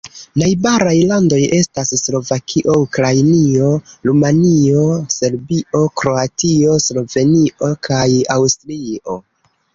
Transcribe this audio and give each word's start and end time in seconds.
Najbaraj 0.41 0.93
landoj 1.09 1.41
estas 1.57 1.91
Slovakio, 1.99 2.77
Ukrainio, 2.85 3.67
Rumanio, 4.11 4.87
Serbio, 5.17 5.83
Kroatio, 6.03 6.81
Slovenio 6.89 7.73
kaj 7.91 8.09
Aŭstrio. 8.41 9.21